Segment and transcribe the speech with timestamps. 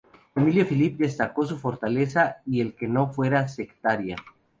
[0.35, 4.15] Emilio Filippi destacó su fortaleza y el que no fuera sectaria.